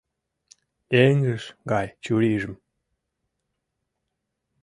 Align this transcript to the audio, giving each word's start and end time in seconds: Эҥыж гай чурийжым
Эҥыж 1.05 1.43
гай 1.71 1.87
чурийжым 2.03 2.53